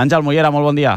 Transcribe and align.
Àngel 0.00 0.24
Mollera, 0.24 0.50
molt 0.54 0.70
bon 0.70 0.78
dia. 0.78 0.96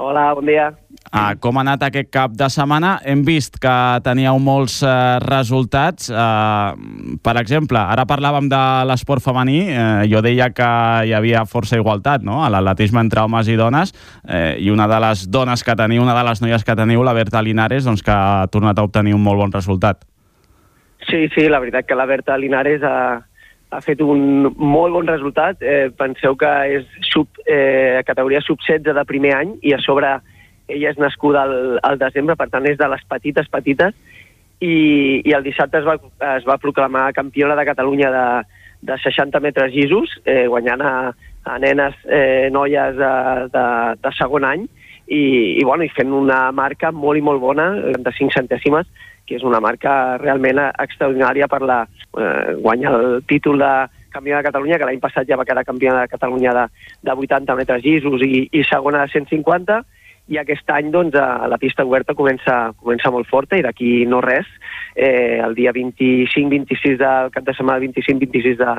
Hola, 0.00 0.32
bon 0.34 0.46
dia. 0.48 0.70
Ah, 1.12 1.34
com 1.36 1.58
ha 1.58 1.60
anat 1.60 1.82
aquest 1.84 2.08
cap 2.14 2.32
de 2.32 2.46
setmana? 2.48 2.94
Hem 3.04 3.20
vist 3.26 3.58
que 3.60 3.72
teníeu 4.02 4.38
molts 4.40 4.78
eh, 4.86 4.92
resultats. 5.20 6.08
Eh, 6.08 7.18
per 7.20 7.34
exemple, 7.36 7.76
ara 7.76 8.06
parlàvem 8.08 8.48
de 8.48 8.60
l'esport 8.88 9.20
femení. 9.20 9.58
Eh, 9.68 10.06
jo 10.08 10.22
deia 10.24 10.48
que 10.56 10.68
hi 11.04 11.12
havia 11.12 11.44
força 11.44 11.76
igualtat 11.76 12.24
no? 12.24 12.40
a 12.40 12.48
l'atletisme 12.48 13.02
entre 13.04 13.26
homes 13.26 13.50
i 13.52 13.58
dones 13.60 13.92
eh, 14.24 14.56
i 14.64 14.72
una 14.72 14.88
de 14.88 15.02
les 15.04 15.26
dones 15.28 15.64
que 15.66 15.76
teniu, 15.76 16.00
una 16.06 16.16
de 16.16 16.24
les 16.30 16.40
noies 16.40 16.64
que 16.64 16.78
teniu, 16.78 17.04
la 17.04 17.12
Berta 17.18 17.44
Linares, 17.44 17.84
doncs, 17.84 18.00
que 18.06 18.16
ha 18.16 18.48
tornat 18.48 18.80
a 18.80 18.86
obtenir 18.88 19.12
un 19.18 19.22
molt 19.26 19.44
bon 19.44 19.52
resultat. 19.52 20.06
Sí, 21.10 21.26
sí, 21.34 21.50
la 21.50 21.60
veritat 21.60 21.84
que 21.84 21.98
la 21.98 22.08
Berta 22.08 22.38
Linares 22.38 22.80
ha, 22.86 23.26
ha 23.72 23.80
fet 23.80 24.02
un 24.04 24.52
molt 24.52 24.92
bon 24.94 25.08
resultat. 25.08 25.62
Eh, 25.64 25.88
penseu 25.96 26.36
que 26.36 26.52
és 26.76 26.88
sub, 27.08 27.28
eh, 27.46 28.02
categoria 28.06 28.42
sub-16 28.44 28.92
de 28.92 29.04
primer 29.08 29.34
any 29.38 29.56
i 29.62 29.72
a 29.72 29.80
sobre 29.80 30.18
ella 30.68 30.90
és 30.92 30.98
nascuda 31.00 31.42
al, 31.42 31.78
al 31.82 31.98
desembre, 32.00 32.36
per 32.36 32.48
tant 32.52 32.66
és 32.68 32.78
de 32.78 32.88
les 32.88 33.02
petites, 33.08 33.48
petites, 33.52 33.94
i, 34.62 34.74
i 35.24 35.34
el 35.34 35.44
dissabte 35.44 35.80
es 35.80 35.88
va, 35.88 35.96
es 36.36 36.46
va 36.48 36.60
proclamar 36.62 37.12
campiona 37.16 37.56
de 37.58 37.66
Catalunya 37.66 38.12
de, 38.14 38.26
de 38.92 38.98
60 39.02 39.40
metres 39.40 39.72
llisos, 39.74 40.14
eh, 40.24 40.46
guanyant 40.46 40.84
a, 40.86 40.94
a 41.44 41.58
nenes, 41.58 41.96
eh, 42.06 42.48
noies 42.52 42.96
de, 43.00 43.12
de, 43.56 43.66
de 44.04 44.14
segon 44.18 44.46
any, 44.46 44.68
i, 45.12 45.22
i, 45.60 45.64
bueno, 45.64 45.84
i 45.84 45.92
fent 45.92 46.12
una 46.16 46.46
marca 46.56 46.90
molt 46.92 47.20
i 47.20 47.24
molt 47.24 47.42
bona, 47.42 47.68
35 47.84 48.32
centèsimes, 48.38 48.88
que 49.28 49.36
és 49.36 49.44
una 49.46 49.60
marca 49.62 50.18
realment 50.18 50.60
extraordinària 50.70 51.48
per 51.52 51.60
la, 51.68 51.82
eh, 52.18 52.54
guanyar 52.64 52.94
el 52.98 53.18
títol 53.28 53.60
de 53.62 53.72
campió 54.12 54.36
de 54.36 54.46
Catalunya, 54.48 54.78
que 54.78 54.88
l'any 54.88 55.00
passat 55.00 55.28
ja 55.28 55.38
va 55.40 55.46
quedar 55.48 55.64
campió 55.68 55.94
de 55.96 56.08
Catalunya 56.10 56.54
de, 56.56 56.68
de 57.08 57.16
80 57.26 57.58
metres 57.60 57.84
llisos 57.84 58.24
i, 58.24 58.46
i 58.52 58.64
segona 58.68 59.04
de 59.04 59.12
150, 59.12 59.82
i 60.32 60.38
aquest 60.38 60.68
any 60.70 60.90
doncs, 60.94 61.16
la 61.50 61.58
pista 61.60 61.84
oberta 61.84 62.14
comença, 62.14 62.72
comença 62.80 63.10
molt 63.10 63.28
forta 63.28 63.58
i 63.58 63.64
d'aquí 63.64 64.04
no 64.08 64.20
res, 64.24 64.46
eh, 64.94 65.40
el 65.42 65.56
dia 65.58 65.72
25-26 65.74 66.98
del 67.00 67.32
cap 67.34 67.44
de 67.44 67.54
setmana, 67.58 67.82
25-26 67.82 68.60
de, 68.60 68.76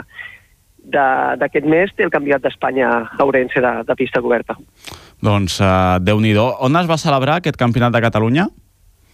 d'aquest 0.83 1.65
mes 1.69 1.91
té 1.95 2.03
el 2.03 2.11
Campionat 2.11 2.43
d'Espanya 2.43 2.89
a 3.17 3.25
Orense 3.25 3.61
de, 3.63 3.73
de 3.87 3.95
pista 3.95 4.21
coberta. 4.21 4.57
Doncs 5.23 5.59
uh, 5.63 5.99
Déu-n'hi-do. 6.03 6.49
On 6.65 6.75
es 6.79 6.89
va 6.89 6.99
celebrar 6.99 7.39
aquest 7.39 7.57
Campionat 7.59 7.95
de 7.95 8.03
Catalunya? 8.03 8.49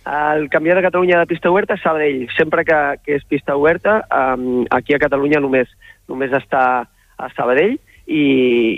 El 0.10 0.48
Campionat 0.50 0.82
de 0.82 0.88
Catalunya 0.88 1.20
de 1.20 1.30
pista 1.30 1.52
oberta 1.52 1.78
és 1.78 1.84
Sabadell. 1.86 2.26
Sempre 2.38 2.66
que, 2.66 2.80
que 3.06 3.20
és 3.20 3.28
pista 3.30 3.56
oberta, 3.56 4.00
um, 4.10 4.66
aquí 4.74 4.98
a 4.98 5.02
Catalunya 5.02 5.42
només, 5.44 5.70
només 6.10 6.34
està 6.34 6.64
a 7.20 7.30
Sabadell 7.36 7.78
i, 8.10 8.24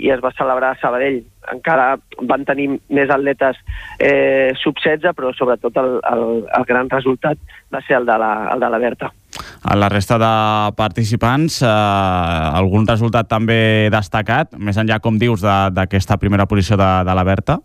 i 0.04 0.10
es 0.12 0.20
va 0.20 0.34
celebrar 0.36 0.74
a 0.74 0.80
Sabadell. 0.82 1.22
Encara 1.54 1.96
van 2.28 2.44
tenir 2.44 2.68
més 2.92 3.10
atletes 3.10 3.58
eh, 3.98 4.52
sub-16, 4.60 5.16
però 5.16 5.32
sobretot 5.34 5.80
el, 5.80 5.96
el, 6.12 6.26
el 6.58 6.68
gran 6.68 6.92
resultat 6.92 7.40
va 7.72 7.80
ser 7.86 8.02
el 8.02 8.06
de 8.06 8.18
la, 8.20 8.32
el 8.52 8.60
de 8.60 8.70
la 8.74 8.82
Berta. 8.82 9.12
A 9.62 9.76
la 9.78 9.88
resta 9.88 10.18
de 10.18 10.32
participants, 10.74 11.60
eh, 11.62 11.66
algun 11.66 12.86
resultat 12.88 13.28
també 13.30 13.88
destacat, 13.94 14.56
més 14.58 14.76
enllà, 14.76 14.98
com 15.00 15.20
dius, 15.20 15.42
d'aquesta 15.42 16.18
primera 16.18 16.48
posició 16.50 16.76
de, 16.76 16.90
de 17.06 17.14
la 17.14 17.22
Berta? 17.22 17.60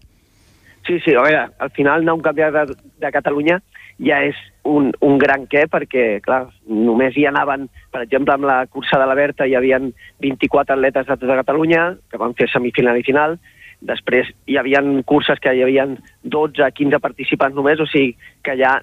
Sí, 0.85 0.99
sí, 1.03 1.15
a 1.17 1.23
veure, 1.25 1.41
al 1.57 1.71
final 1.75 2.05
anar 2.05 2.13
un 2.15 2.21
campionat 2.21 2.69
de, 2.69 2.77
de 3.01 3.11
Catalunya 3.11 3.57
ja 3.97 4.21
és 4.23 4.37
un, 4.67 4.91
un 5.01 5.17
gran 5.17 5.47
què, 5.49 5.65
perquè, 5.71 6.05
clar, 6.23 6.45
només 6.69 7.17
hi 7.17 7.25
anaven, 7.27 7.65
per 7.91 8.03
exemple, 8.05 8.35
amb 8.35 8.45
la 8.47 8.59
cursa 8.69 8.99
de 9.01 9.07
la 9.09 9.15
Berta 9.17 9.47
hi 9.47 9.55
havia 9.57 9.79
24 10.23 10.77
atletes 10.77 11.07
de 11.07 11.17
tota 11.17 11.39
Catalunya, 11.41 11.87
que 12.11 12.21
van 12.21 12.35
fer 12.37 12.49
semifinal 12.51 12.99
i 12.99 13.05
final, 13.07 13.39
després 13.81 14.29
hi 14.49 14.57
havia 14.57 14.83
curses 15.05 15.41
que 15.41 15.53
hi 15.53 15.65
havia 15.65 15.87
12, 16.23 16.69
15 16.77 17.01
participants 17.01 17.57
només, 17.57 17.81
o 17.81 17.89
sigui 17.89 18.13
que 18.45 18.57
ja 18.61 18.77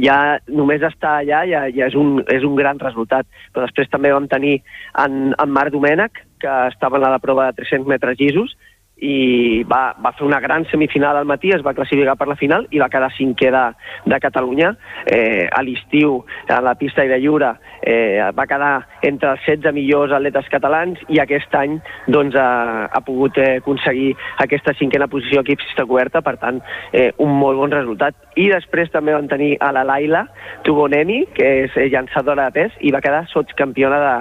ja 0.00 0.38
només 0.48 0.84
estar 0.86 1.18
allà 1.20 1.42
ja, 1.48 1.62
ja 1.72 1.88
és, 1.90 1.96
un, 1.98 2.20
és 2.32 2.44
un 2.46 2.56
gran 2.56 2.80
resultat. 2.82 3.28
Però 3.52 3.66
després 3.66 3.90
també 3.92 4.12
vam 4.12 4.28
tenir 4.30 4.58
en, 4.98 5.32
en 5.36 5.52
Marc 5.52 5.74
Domènech, 5.74 6.22
que 6.42 6.54
estava 6.72 6.98
a 6.98 7.12
la 7.14 7.22
prova 7.22 7.50
de 7.50 7.62
300 7.62 7.88
metres 7.88 8.18
llisos, 8.18 8.56
i 9.02 9.62
va, 9.66 9.94
va 9.98 10.12
fer 10.14 10.24
una 10.26 10.40
gran 10.40 10.64
semifinal 10.70 11.18
al 11.18 11.26
matí, 11.26 11.50
es 11.50 11.64
va 11.66 11.74
classificar 11.74 12.14
per 12.18 12.28
la 12.30 12.38
final 12.38 12.68
i 12.70 12.78
va 12.78 12.90
quedar 12.92 13.10
cinquè 13.16 13.50
de, 13.50 13.64
de 14.06 14.20
Catalunya. 14.22 14.72
Eh, 15.10 15.48
a 15.50 15.62
l'estiu, 15.66 16.20
a 16.48 16.60
la 16.62 16.76
pista 16.78 17.02
de 17.08 17.18
lliure, 17.18 17.50
eh, 17.82 18.22
va 18.36 18.46
quedar 18.46 18.72
entre 19.02 19.32
els 19.34 19.42
16 19.48 19.74
millors 19.74 20.14
atletes 20.14 20.46
catalans 20.52 21.02
i 21.10 21.18
aquest 21.22 21.54
any 21.58 21.78
doncs, 22.06 22.36
ha, 22.38 22.86
ha 22.86 23.02
pogut 23.02 23.38
eh, 23.42 23.56
aconseguir 23.58 24.12
aquesta 24.44 24.76
cinquena 24.78 25.10
posició 25.10 25.42
aquí 25.42 25.58
pista 25.58 25.86
coberta, 25.88 26.22
per 26.22 26.36
tant, 26.38 26.62
eh, 26.92 27.10
un 27.18 27.34
molt 27.40 27.58
bon 27.58 27.74
resultat. 27.74 28.14
I 28.38 28.48
després 28.52 28.92
també 28.94 29.16
van 29.16 29.28
tenir 29.28 29.56
a 29.60 29.72
la 29.74 29.82
Laila 29.88 30.24
Tubonemi, 30.66 31.24
que 31.34 31.48
és 31.64 31.76
eh, 31.76 31.88
llançadora 31.92 32.46
de 32.48 32.56
pes, 32.60 32.78
i 32.86 32.94
va 32.94 33.02
quedar 33.02 33.26
sotscampiona 33.32 33.98
de, 34.06 34.14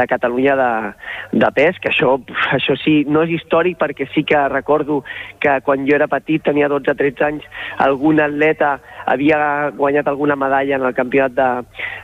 de 0.00 0.06
Catalunya 0.10 0.58
de, 0.58 0.70
de 1.44 1.52
pes, 1.54 1.78
que 1.82 1.92
això, 1.94 2.16
això 2.58 2.76
sí, 2.82 2.98
no 3.06 3.22
és 3.22 3.36
històric 3.38 3.78
perquè 3.78 4.08
sí 4.16 4.24
que 4.24 4.48
recordo 4.48 5.04
que 5.38 5.60
quan 5.62 5.84
jo 5.86 5.94
era 5.94 6.08
petit, 6.08 6.42
tenia 6.42 6.70
12-13 6.72 7.26
anys, 7.28 7.44
algun 7.84 8.18
atleta 8.24 8.78
havia 9.06 9.70
guanyat 9.76 10.08
alguna 10.08 10.34
medalla 10.40 10.80
en 10.80 10.86
el 10.88 10.94
campionat 10.96 11.36
de, 11.36 11.50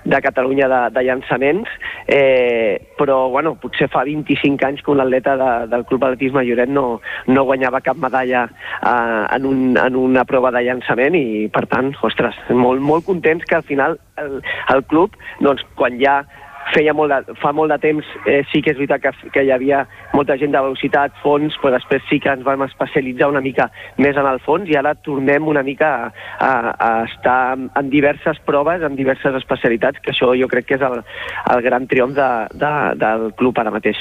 de 0.04 0.20
Catalunya 0.22 0.68
de, 0.68 0.80
de 0.94 1.04
llançaments, 1.08 1.72
eh, 2.06 2.92
però 2.98 3.30
bueno, 3.32 3.56
potser 3.58 3.88
fa 3.90 4.04
25 4.06 4.68
anys 4.68 4.84
que 4.84 4.92
un 4.92 5.00
atleta 5.02 5.34
de, 5.40 5.50
del 5.72 5.86
Club 5.88 6.04
Atletisme 6.04 6.44
Lloret 6.44 6.70
no, 6.70 7.00
no 7.26 7.46
guanyava 7.48 7.82
cap 7.82 7.96
medalla 7.96 8.44
eh, 8.46 9.24
en, 9.38 9.48
un, 9.48 9.64
en 9.80 9.96
una 9.96 10.26
prova 10.28 10.52
de 10.54 10.62
llançament 10.68 11.16
i 11.18 11.48
per 11.52 11.64
tant, 11.72 11.94
ostres, 12.04 12.36
molt, 12.52 12.84
molt 12.84 13.08
contents 13.08 13.48
que 13.48 13.58
al 13.58 13.66
final 13.66 13.98
el, 14.20 14.38
el 14.74 14.84
club, 14.84 15.16
doncs, 15.40 15.64
quan 15.78 15.98
ja 15.98 16.20
feia 16.70 16.94
molt 16.94 17.12
de, 17.12 17.36
fa 17.42 17.52
molt 17.56 17.72
de 17.72 17.78
temps 17.82 18.06
eh, 18.26 18.42
sí 18.52 18.62
que 18.62 18.72
és 18.72 18.78
veritat 18.78 19.02
que, 19.02 19.30
que 19.34 19.44
hi 19.44 19.52
havia 19.54 19.82
molta 20.14 20.36
gent 20.40 20.54
de 20.54 20.62
velocitat, 20.62 21.14
fons, 21.22 21.56
però 21.60 21.74
després 21.76 22.04
sí 22.08 22.20
que 22.22 22.32
ens 22.32 22.44
vam 22.46 22.64
especialitzar 22.66 23.30
una 23.32 23.42
mica 23.44 23.68
més 23.98 24.16
en 24.16 24.28
el 24.28 24.40
fons 24.46 24.70
i 24.70 24.78
ara 24.78 24.94
tornem 24.94 25.48
una 25.48 25.64
mica 25.66 25.92
a, 25.98 26.12
a, 26.38 26.52
a 26.72 26.90
estar 27.08 27.40
en 27.58 27.90
diverses 27.92 28.40
proves, 28.46 28.82
en 28.82 28.96
diverses 28.96 29.36
especialitats, 29.42 30.00
que 30.02 30.14
això 30.14 30.32
jo 30.38 30.50
crec 30.50 30.70
que 30.70 30.78
és 30.78 30.86
el, 30.86 31.00
el 31.54 31.64
gran 31.66 31.88
triomf 31.90 32.16
de, 32.16 32.30
de, 32.54 32.74
del 33.02 33.30
club 33.38 33.58
ara 33.58 33.74
mateix. 33.74 33.98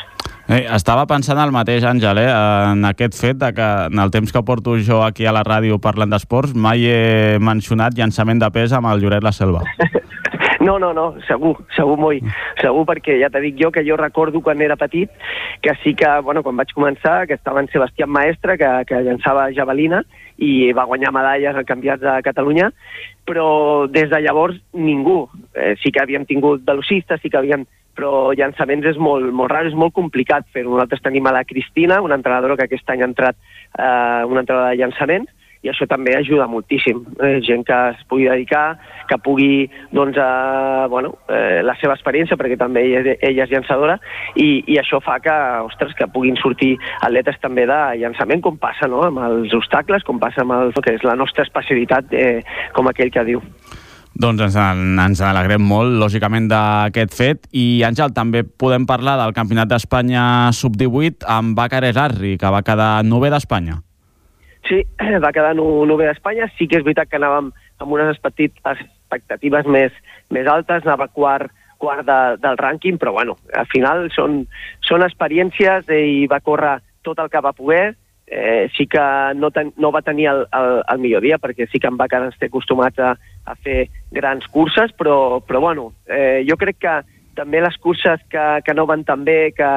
Eh, 0.52 0.66
estava 0.76 1.06
pensant 1.08 1.40
el 1.40 1.54
mateix, 1.56 1.86
Àngel, 1.88 2.20
eh, 2.24 2.32
en 2.74 2.86
aquest 2.90 3.16
fet 3.20 3.40
de 3.42 3.54
que 3.56 3.70
en 3.88 4.02
el 4.04 4.12
temps 4.12 4.34
que 4.34 4.44
porto 4.44 4.76
jo 4.80 5.02
aquí 5.06 5.26
a 5.26 5.36
la 5.36 5.46
ràdio 5.48 5.80
parlant 5.80 6.12
d'esports 6.12 6.56
mai 6.56 6.84
he 6.88 7.38
mencionat 7.40 7.96
llançament 7.98 8.42
de 8.42 8.52
pes 8.52 8.76
amb 8.76 8.92
el 8.92 9.06
Lloret 9.06 9.24
La 9.24 9.36
Selva. 9.36 9.64
No, 10.62 10.78
no, 10.78 10.92
no, 10.94 11.06
segur, 11.26 11.56
segur 11.74 11.98
molt, 11.98 12.26
segur 12.62 12.84
perquè 12.86 13.16
ja 13.18 13.32
t'he 13.34 13.42
dit 13.48 13.58
jo 13.58 13.72
que 13.74 13.82
jo 13.88 13.96
recordo 13.98 14.44
quan 14.46 14.62
era 14.62 14.78
petit 14.78 15.10
que 15.62 15.74
sí 15.82 15.96
que, 15.98 16.10
bueno, 16.22 16.44
quan 16.46 16.60
vaig 16.60 16.74
començar, 16.76 17.26
que 17.26 17.34
estava 17.34 17.64
en 17.64 17.70
Sebastián 17.74 18.12
Maestre, 18.14 18.58
que, 18.62 18.70
que 18.86 19.02
llançava 19.02 19.50
javelina 19.58 20.04
i 20.38 20.72
va 20.78 20.86
guanyar 20.90 21.14
medalles 21.14 21.58
al 21.58 21.66
Campionat 21.66 22.02
de 22.02 22.16
Catalunya, 22.26 22.70
però 23.26 23.88
des 23.90 24.10
de 24.10 24.22
llavors 24.22 24.58
ningú. 24.74 25.24
Eh, 25.54 25.76
sí 25.82 25.92
que 25.92 26.02
havíem 26.02 26.26
tingut 26.30 26.66
velocistes, 26.66 27.22
sí 27.22 27.30
que 27.30 27.42
havíem 27.42 27.66
però 27.98 28.32
llançaments 28.38 28.88
és 28.94 28.98
molt, 29.02 29.34
molt 29.36 29.52
rar, 29.52 29.66
és 29.68 29.76
molt 29.78 29.94
complicat 29.98 30.48
fer-ho. 30.54 30.72
Nosaltres 30.72 31.04
tenim 31.04 31.28
a 31.28 31.36
la 31.36 31.44
Cristina, 31.46 32.00
una 32.02 32.16
entrenadora 32.18 32.56
que 32.58 32.70
aquest 32.70 32.90
any 32.90 33.04
ha 33.04 33.10
entrat 33.10 33.38
eh, 33.38 34.24
una 34.30 34.46
entrenadora 34.46 34.72
de 34.72 34.80
llançaments, 34.80 35.30
i 35.62 35.70
això 35.70 35.86
també 35.90 36.16
ajuda 36.18 36.48
moltíssim. 36.50 37.04
Eh, 37.22 37.40
gent 37.46 37.64
que 37.68 37.78
es 37.92 38.02
pugui 38.10 38.28
dedicar, 38.30 38.78
que 39.10 39.18
pugui, 39.22 39.70
doncs, 39.92 40.18
eh, 40.18 40.88
bueno, 40.90 41.14
eh, 41.30 41.62
la 41.64 41.76
seva 41.82 41.94
experiència, 41.94 42.38
perquè 42.38 42.58
també 42.58 42.84
ella, 42.88 43.16
ella 43.22 43.46
és 43.46 43.54
llançadora, 43.54 44.00
i, 44.36 44.64
i 44.68 44.80
això 44.82 45.02
fa 45.06 45.20
que, 45.22 45.36
ostres, 45.68 45.94
que 45.98 46.10
puguin 46.10 46.40
sortir 46.42 46.74
atletes 47.02 47.38
també 47.42 47.68
de 47.70 47.80
llançament, 48.02 48.42
com 48.42 48.58
passa 48.58 48.90
no? 48.90 49.04
amb 49.06 49.22
els 49.28 49.54
obstacles, 49.54 50.04
com 50.08 50.20
passa 50.20 50.42
amb 50.42 50.58
el, 50.58 50.74
que 50.82 50.98
és 50.98 51.06
la 51.06 51.16
nostra 51.16 51.46
especialitat, 51.46 52.10
eh, 52.14 52.42
com 52.74 52.90
aquell 52.90 53.14
que 53.14 53.28
diu. 53.28 53.46
Doncs 54.22 54.42
ens, 54.44 54.58
ens 55.00 55.22
alegrem 55.24 55.62
molt, 55.64 55.94
lògicament, 56.02 56.50
d'aquest 56.52 57.14
fet. 57.16 57.48
I, 57.54 57.84
Àngel, 57.88 58.12
també 58.18 58.44
podem 58.44 58.86
parlar 58.90 59.16
del 59.22 59.38
Campionat 59.38 59.70
d'Espanya 59.72 60.26
Sub-18 60.58 61.24
amb 61.38 61.56
Bàcares 61.58 62.02
Arri, 62.02 62.36
que 62.42 62.52
va 62.52 62.66
quedar 62.66 62.98
nové 63.08 63.32
d'Espanya. 63.32 63.80
Sí, 64.72 64.86
va 65.24 65.34
quedar 65.36 65.52
nové 65.58 66.08
d'Espanya. 66.08 66.48
Sí 66.56 66.68
que 66.72 66.80
és 66.80 66.86
veritat 66.86 67.12
que 67.12 67.20
anàvem 67.20 67.52
amb 67.84 67.96
unes 67.98 68.14
expectatives 68.16 69.68
més, 69.68 69.96
més 70.32 70.48
altes, 70.48 70.86
anava 70.86 71.10
quart, 71.12 71.52
quart 71.82 72.06
de, 72.08 72.20
del 72.40 72.60
rànquing, 72.62 73.00
però 73.02 73.12
bueno, 73.18 73.36
al 73.58 73.68
final 73.72 74.08
són, 74.16 74.46
són 74.88 75.04
experiències 75.04 75.90
i 75.92 76.30
va 76.32 76.40
córrer 76.46 76.78
tot 77.04 77.20
el 77.20 77.32
que 77.34 77.44
va 77.44 77.58
poder. 77.58 77.98
Eh, 78.32 78.70
sí 78.78 78.86
que 78.88 79.04
no, 79.36 79.50
ten, 79.52 79.74
no 79.76 79.90
va 79.92 80.06
tenir 80.08 80.30
el, 80.32 80.46
el, 80.56 80.78
el 80.94 81.02
millor 81.04 81.26
dia, 81.26 81.42
perquè 81.42 81.68
sí 81.68 81.82
que 81.84 81.90
en 81.92 81.98
Bacar 82.00 82.22
ens 82.24 82.38
té 82.40 82.48
acostumats 82.48 83.02
a, 83.04 83.10
a 83.44 83.56
fer 83.60 83.90
grans 84.16 84.48
curses, 84.54 84.94
però, 84.96 85.42
però 85.44 85.60
bueno, 85.60 85.90
eh, 86.08 86.46
jo 86.48 86.56
crec 86.62 86.80
que 86.80 86.94
també 87.36 87.60
les 87.60 87.76
curses 87.84 88.24
que, 88.32 88.46
que 88.64 88.76
no 88.78 88.88
van 88.88 89.04
tan 89.04 89.26
bé, 89.28 89.52
que, 89.58 89.72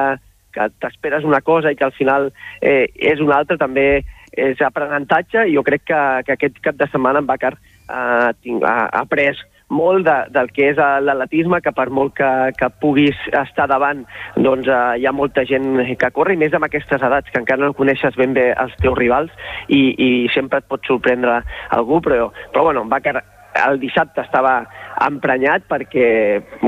que 0.55 0.69
t'esperes 0.79 1.27
una 1.27 1.41
cosa 1.43 1.73
i 1.73 1.75
que 1.75 1.83
al 1.89 1.95
final 1.97 2.29
eh, 2.61 2.87
és 2.95 3.19
una 3.19 3.41
altra, 3.41 3.59
també 3.59 4.05
és 4.37 4.61
aprenentatge 4.61 5.47
i 5.47 5.55
jo 5.55 5.63
crec 5.63 5.85
que, 5.89 6.01
que 6.27 6.35
aquest 6.35 6.61
cap 6.63 6.79
de 6.79 6.87
setmana 6.91 7.23
en 7.23 7.27
Bacar 7.29 7.55
eh, 7.55 7.95
ha, 7.95 8.31
ha 8.71 9.01
après 9.01 9.41
molt 9.69 10.05
de, 10.05 10.15
del 10.29 10.51
que 10.53 10.69
és 10.71 10.77
l'atletisme, 10.77 11.59
que 11.63 11.73
per 11.73 11.87
molt 11.89 12.13
que, 12.17 12.29
que 12.57 12.69
puguis 12.81 13.17
estar 13.33 13.67
davant, 13.71 14.03
doncs 14.37 14.69
eh, 14.69 14.81
hi 15.01 15.07
ha 15.07 15.15
molta 15.15 15.45
gent 15.49 15.81
que 15.97 16.11
corre, 16.13 16.35
i 16.35 16.41
més 16.41 16.53
amb 16.53 16.67
aquestes 16.67 17.01
edats, 17.01 17.31
que 17.31 17.41
encara 17.41 17.65
no 17.65 17.73
coneixes 17.77 18.17
ben 18.19 18.35
bé 18.37 18.51
els 18.53 18.75
teus 18.81 18.97
rivals, 18.97 19.33
i, 19.67 19.95
i 19.97 20.09
sempre 20.35 20.61
et 20.61 20.69
pot 20.69 20.85
sorprendre 20.85 21.41
algú, 21.73 22.01
però, 22.05 22.29
però 22.53 22.67
bueno, 22.69 22.85
va 22.91 23.01
que 23.01 23.15
el 23.55 23.79
dissabte 23.79 24.23
estava 24.23 24.57
emprenyat 25.05 25.65
perquè, 25.69 26.07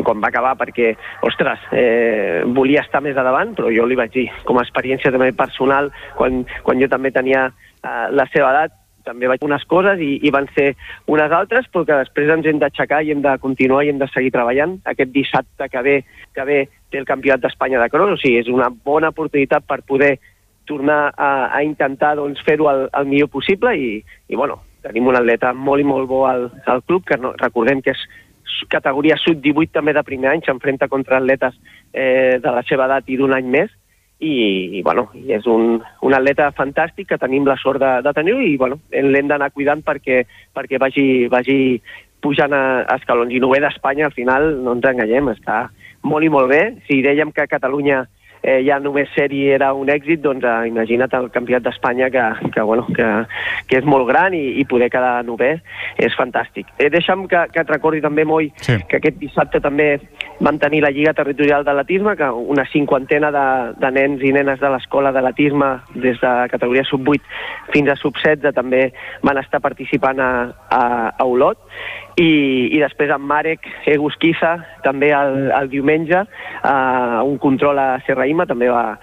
quan 0.04 0.24
va 0.24 0.32
acabar, 0.32 0.56
perquè, 0.60 0.94
ostres, 1.28 1.62
eh, 1.72 2.44
volia 2.56 2.84
estar 2.86 3.02
més 3.04 3.18
a 3.18 3.26
davant, 3.28 3.54
però 3.58 3.72
jo 3.74 3.86
li 3.86 4.00
vaig 4.00 4.14
dir, 4.14 4.28
com 4.48 4.60
a 4.60 4.66
experiència 4.66 5.12
també 5.12 5.32
personal, 5.36 5.92
quan, 6.18 6.44
quan 6.64 6.80
jo 6.82 6.90
també 6.92 7.12
tenia 7.16 7.48
eh, 7.50 8.06
la 8.12 8.28
seva 8.34 8.52
edat, 8.56 8.76
també 9.08 9.30
vaig 9.32 9.44
unes 9.48 9.64
coses 9.72 10.02
i, 10.04 10.18
i 10.28 10.32
van 10.36 10.50
ser 10.56 10.74
unes 11.08 11.32
altres, 11.32 11.70
però 11.72 11.86
que 11.88 12.00
després 12.04 12.32
ens 12.34 12.48
hem 12.50 12.60
d'aixecar 12.60 13.02
i 13.04 13.14
hem 13.14 13.24
de 13.24 13.38
continuar 13.44 13.86
i 13.86 13.92
hem 13.94 14.02
de 14.02 14.10
seguir 14.12 14.34
treballant. 14.36 14.78
Aquest 14.92 15.14
dissabte 15.16 15.70
que 15.72 15.84
ve, 15.86 15.98
que 16.36 16.48
ve 16.48 16.58
té 16.92 17.00
el 17.00 17.08
Campionat 17.08 17.46
d'Espanya 17.46 17.80
de 17.80 17.92
cross, 17.94 18.18
o 18.18 18.20
sigui, 18.20 18.42
és 18.44 18.52
una 18.52 18.68
bona 18.72 19.14
oportunitat 19.16 19.64
per 19.68 19.80
poder 19.88 20.18
tornar 20.68 21.14
a, 21.16 21.32
a 21.56 21.64
intentar 21.64 22.18
doncs, 22.20 22.44
fer-ho 22.44 22.68
el, 22.74 22.90
el 22.92 23.08
millor 23.08 23.32
possible 23.32 23.72
i, 23.80 23.94
i 24.04 24.36
bueno, 24.36 24.60
tenim 24.86 25.08
un 25.10 25.18
atleta 25.20 25.54
molt 25.54 25.82
i 25.82 25.88
molt 25.88 26.08
bo 26.10 26.26
al, 26.30 26.48
al 26.66 26.84
club, 26.84 27.06
que 27.08 27.18
no, 27.22 27.34
recordem 27.40 27.82
que 27.82 27.96
és 27.96 28.06
categoria 28.72 29.18
sub-18 29.22 29.74
també 29.76 29.94
de 29.94 30.04
primer 30.06 30.32
any, 30.32 30.44
s'enfrenta 30.46 30.88
contra 30.92 31.20
atletes 31.20 31.58
eh, 31.94 32.40
de 32.42 32.54
la 32.54 32.64
seva 32.68 32.88
edat 32.88 33.10
i 33.12 33.18
d'un 33.20 33.36
any 33.36 33.50
més, 33.54 33.74
i, 34.20 34.80
i, 34.80 34.82
bueno, 34.82 35.08
és 35.30 35.46
un, 35.46 35.78
un 35.78 36.16
atleta 36.18 36.50
fantàstic 36.58 37.12
que 37.12 37.20
tenim 37.22 37.46
la 37.46 37.58
sort 37.62 37.82
de, 37.84 37.92
de 38.02 38.14
tenir 38.18 38.34
i 38.42 38.56
bueno, 38.58 38.80
l'hem 38.90 39.30
d'anar 39.30 39.52
cuidant 39.54 39.84
perquè, 39.86 40.24
perquè 40.58 40.80
vagi, 40.82 41.28
vagi 41.30 41.58
pujant 42.24 42.54
a, 42.54 42.64
escalons. 42.96 43.34
I 43.34 43.42
no 43.44 43.52
ve 43.54 43.62
d'Espanya, 43.62 44.08
al 44.08 44.16
final, 44.16 44.50
no 44.64 44.74
ens 44.78 44.88
enganyem, 44.90 45.30
està 45.36 45.68
molt 46.08 46.26
i 46.26 46.32
molt 46.34 46.50
bé. 46.50 46.62
Si 46.88 47.04
dèiem 47.06 47.32
que 47.36 47.50
Catalunya 47.50 48.06
eh, 48.48 48.62
ja 48.64 48.80
només 48.80 49.12
ser-hi 49.16 49.44
era 49.58 49.74
un 49.76 49.92
èxit, 49.92 50.22
doncs 50.24 50.46
eh, 50.48 50.70
imagina't 50.72 51.14
el 51.20 51.30
campionat 51.36 51.66
d'Espanya 51.68 52.10
que, 52.14 52.24
que, 52.56 52.64
bueno, 52.64 52.88
que, 52.96 53.08
que 53.68 53.82
és 53.82 53.88
molt 53.88 54.08
gran 54.10 54.36
i, 54.38 54.46
i 54.62 54.66
poder 54.70 54.90
quedar 54.94 55.20
novè 55.28 55.54
és 56.00 56.16
fantàstic. 56.18 56.72
Eh, 56.80 56.90
deixa'm 56.94 57.28
que, 57.32 57.44
que 57.52 57.64
et 57.66 57.76
recordi 57.76 58.02
també, 58.04 58.26
Moi, 58.28 58.50
sí. 58.64 58.78
que 58.88 59.02
aquest 59.02 59.20
dissabte 59.20 59.62
també 59.64 59.98
vam 60.40 60.60
tenir 60.60 60.82
la 60.84 60.92
Lliga 60.94 61.14
Territorial 61.18 61.64
d'Atletisme, 61.66 62.16
que 62.18 62.30
una 62.30 62.66
cinquantena 62.72 63.32
de, 63.34 63.46
de 63.82 63.92
nens 63.92 64.24
i 64.24 64.32
nenes 64.36 64.60
de 64.62 64.70
l'escola 64.70 65.12
d'atletisme 65.12 65.70
des 65.96 66.20
de 66.22 66.34
categoria 66.52 66.86
sub-8 66.86 67.24
fins 67.74 67.90
a 67.90 67.98
sub-16 67.98 68.54
també 68.56 68.88
van 69.26 69.42
estar 69.42 69.62
participant 69.64 70.22
a, 70.22 70.32
a, 70.70 70.84
a 71.18 71.26
Olot. 71.26 71.58
I, 72.18 72.74
i 72.74 72.80
després 72.82 73.12
en 73.14 73.22
Marek 73.30 73.68
Egusquiza 73.90 74.56
també 74.86 75.12
el, 75.14 75.52
el 75.54 75.70
diumenge 75.70 76.24
uh, 76.24 77.22
un 77.22 77.38
control 77.42 77.78
a 77.78 77.90
Serraïma 78.08 78.48
també 78.50 78.72
va, 78.74 78.98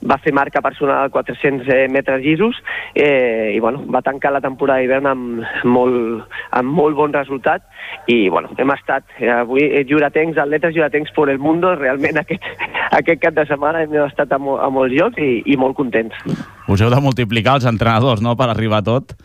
va 0.00 0.18
fer 0.22 0.32
marca 0.32 0.62
personal 0.62 1.04
a 1.04 1.12
400 1.12 1.68
eh, 1.68 1.86
metres 1.90 2.22
llisos 2.22 2.56
eh, 2.94 3.52
i 3.54 3.60
bueno, 3.60 3.82
va 3.92 4.02
tancar 4.02 4.32
la 4.32 4.42
temporada 4.44 4.80
d'hivern 4.82 5.08
amb, 5.10 5.46
molt, 5.64 6.26
amb 6.50 6.74
molt 6.74 6.96
bon 6.98 7.14
resultat 7.14 7.64
i 8.06 8.28
bueno, 8.28 8.52
hem 8.56 8.74
estat 8.74 9.04
eh, 9.18 9.30
avui 9.32 9.64
eh, 9.66 9.84
juratencs, 9.88 10.38
atletes 10.38 10.74
juratencs 10.76 11.14
per 11.16 11.28
el 11.32 11.40
mundo 11.42 11.74
realment 11.76 12.20
aquest, 12.22 12.44
aquest 13.00 13.24
cap 13.24 13.38
de 13.38 13.46
setmana 13.48 13.82
hem 13.84 13.96
estat 14.04 14.32
a, 14.32 14.38
mo, 14.42 14.58
a 14.62 14.70
molts 14.70 14.94
llocs 14.94 15.22
i, 15.22 15.42
i 15.46 15.58
molt 15.58 15.76
contents. 15.78 16.14
Us 16.68 16.84
heu 16.84 16.92
de 16.92 17.02
multiplicar 17.02 17.58
els 17.58 17.68
entrenadors, 17.68 18.22
no?, 18.24 18.36
per 18.38 18.50
arribar 18.52 18.82
a 18.82 18.86
tot. 18.86 19.16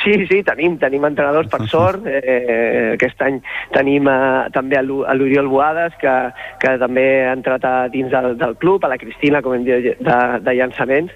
Sí, 0.00 0.14
sí, 0.30 0.40
tenim, 0.46 0.78
tenim 0.80 1.04
entrenadors 1.04 1.50
per 1.52 1.66
sort. 1.72 2.06
Eh, 2.08 2.94
aquest 2.94 3.20
any 3.24 3.40
tenim 3.74 4.08
eh, 4.08 4.48
també 4.54 4.78
a 4.78 4.84
l'Oriol 4.84 5.50
Boades, 5.52 5.96
que, 6.00 6.14
que 6.62 6.76
també 6.80 7.06
ha 7.26 7.34
entrat 7.36 7.66
a 7.68 7.74
dins 7.92 8.12
del, 8.12 8.36
del 8.40 8.56
club, 8.62 8.84
a 8.84 8.92
la 8.92 9.00
Cristina, 9.00 9.42
com 9.44 9.56
hem 9.56 9.66
dit, 9.68 9.90
de, 10.00 10.18
de 10.44 10.56
llançaments, 10.56 11.12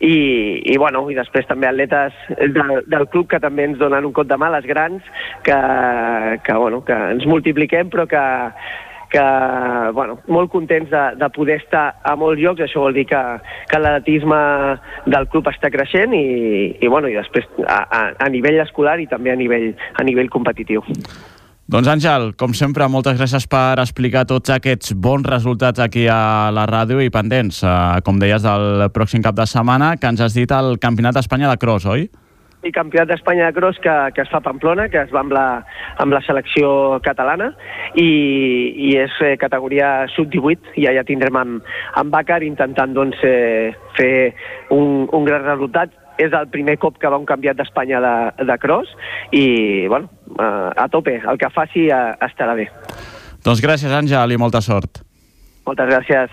i, 0.00 0.14
i, 0.60 0.76
bueno, 0.80 1.06
i 1.10 1.16
després 1.16 1.48
també 1.48 1.70
atletes 1.70 2.16
del, 2.36 2.82
del 2.86 3.08
club 3.12 3.30
que 3.32 3.40
també 3.42 3.68
ens 3.68 3.80
donen 3.80 4.08
un 4.08 4.14
cop 4.16 4.28
de 4.28 4.38
mà, 4.40 4.52
les 4.58 4.68
grans, 4.68 5.08
que, 5.46 5.58
que, 6.44 6.58
bueno, 6.60 6.82
que 6.84 6.98
ens 7.14 7.26
multipliquem, 7.28 7.88
però 7.92 8.06
que, 8.10 8.26
que, 9.12 9.24
bueno, 9.96 10.18
molt 10.28 10.50
contents 10.52 10.90
de, 10.90 11.04
de 11.20 11.28
poder 11.34 11.58
estar 11.62 11.86
a 12.02 12.14
molts 12.16 12.40
llocs, 12.42 12.62
això 12.64 12.84
vol 12.84 12.96
dir 12.96 13.06
que, 13.08 13.22
que 13.70 13.80
l'atletisme 13.80 14.38
del 15.08 15.28
club 15.32 15.48
està 15.52 15.72
creixent 15.72 16.14
i, 16.16 16.26
i, 16.76 16.86
bueno, 16.88 17.08
i 17.08 17.16
després 17.16 17.48
a, 17.64 17.80
a, 17.84 18.04
a 18.18 18.28
nivell 18.32 18.60
escolar 18.64 18.98
i 19.00 19.08
també 19.10 19.32
a 19.32 19.40
nivell, 19.40 19.72
a 19.96 20.06
nivell 20.06 20.30
competitiu. 20.32 20.84
Doncs 21.68 21.88
Àngel, 21.92 22.30
com 22.40 22.54
sempre, 22.56 22.86
moltes 22.88 23.18
gràcies 23.18 23.44
per 23.44 23.76
explicar 23.82 24.22
tots 24.24 24.48
aquests 24.54 24.94
bons 24.96 25.26
resultats 25.28 25.82
aquí 25.84 26.06
a 26.08 26.48
la 26.48 26.64
ràdio 26.64 27.02
i 27.04 27.12
pendents, 27.12 27.60
eh, 27.60 27.74
com 28.06 28.16
deies, 28.16 28.40
del 28.40 28.86
pròxim 28.94 29.20
cap 29.20 29.36
de 29.36 29.44
setmana, 29.44 29.98
que 30.00 30.08
ens 30.08 30.22
has 30.24 30.32
dit 30.32 30.48
el 30.48 30.78
Campionat 30.80 31.18
d'Espanya 31.18 31.50
de 31.52 31.60
Cross, 31.60 31.84
oi? 31.92 32.08
I 32.66 32.72
campionat 32.74 33.08
d'Espanya 33.12 33.48
de 33.48 33.54
cross 33.54 33.78
que, 33.82 33.94
que 34.14 34.24
es 34.24 34.30
fa 34.32 34.40
a 34.40 34.44
Pamplona, 34.44 34.88
que 34.90 34.98
es 35.04 35.12
va 35.14 35.22
amb 35.22 35.34
la, 35.34 35.46
amb 36.02 36.14
la 36.14 36.22
selecció 36.26 36.98
catalana 37.04 37.52
i, 37.94 38.08
i 38.88 38.90
és 38.98 39.14
eh, 39.22 39.36
categoria 39.38 40.08
sub-18 40.16 40.74
i 40.82 40.88
allà 40.90 41.04
tindrem 41.06 41.38
amb, 41.38 41.70
amb 42.00 42.14
Bàcar 42.14 42.42
intentant 42.46 42.94
doncs, 42.96 43.22
eh, 43.22 43.70
fer 43.98 44.12
un, 44.74 45.06
un 45.06 45.28
gran 45.28 45.46
resultat 45.46 45.94
és 46.18 46.34
el 46.34 46.48
primer 46.50 46.74
cop 46.82 46.98
que 46.98 47.10
va 47.10 47.20
un 47.20 47.28
campionat 47.28 47.60
d'Espanya 47.60 48.02
de, 48.02 48.14
de 48.48 48.56
cross 48.58 48.90
i, 49.30 49.86
bueno, 49.86 50.10
eh, 50.34 50.70
a 50.74 50.88
tope, 50.90 51.20
el 51.22 51.38
que 51.38 51.52
faci 51.54 51.86
eh, 51.94 52.06
estarà 52.26 52.58
bé. 52.58 52.66
Doncs 53.46 53.62
gràcies, 53.62 53.94
Àngel, 53.94 54.34
i 54.34 54.40
molta 54.40 54.60
sort. 54.64 55.04
Moltes 55.68 55.86
gràcies. 55.90 56.26